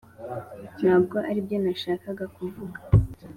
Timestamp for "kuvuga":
2.35-2.79